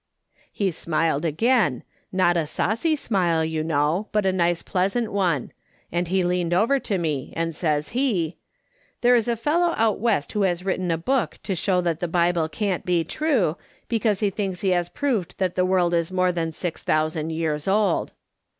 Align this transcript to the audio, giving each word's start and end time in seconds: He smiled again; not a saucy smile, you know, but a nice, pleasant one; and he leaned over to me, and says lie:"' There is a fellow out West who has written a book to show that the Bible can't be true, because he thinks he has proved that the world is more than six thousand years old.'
He 0.51 0.71
smiled 0.71 1.25
again; 1.25 1.83
not 2.11 2.35
a 2.35 2.47
saucy 2.47 2.95
smile, 2.95 3.45
you 3.45 3.63
know, 3.63 4.07
but 4.11 4.25
a 4.25 4.33
nice, 4.33 4.63
pleasant 4.63 5.13
one; 5.13 5.51
and 5.91 6.07
he 6.07 6.23
leaned 6.23 6.55
over 6.55 6.79
to 6.79 6.97
me, 6.97 7.31
and 7.35 7.55
says 7.55 7.93
lie:"' 7.93 8.33
There 9.01 9.13
is 9.15 9.27
a 9.27 9.35
fellow 9.35 9.75
out 9.77 9.99
West 9.99 10.31
who 10.31 10.41
has 10.41 10.65
written 10.65 10.89
a 10.89 10.97
book 10.97 11.37
to 11.43 11.53
show 11.55 11.81
that 11.81 11.99
the 11.99 12.07
Bible 12.07 12.49
can't 12.49 12.83
be 12.83 13.03
true, 13.03 13.57
because 13.87 14.21
he 14.21 14.31
thinks 14.31 14.61
he 14.61 14.69
has 14.69 14.89
proved 14.89 15.37
that 15.37 15.53
the 15.53 15.65
world 15.67 15.93
is 15.93 16.11
more 16.11 16.31
than 16.31 16.51
six 16.51 16.81
thousand 16.81 17.29
years 17.29 17.67
old.' 17.67 18.11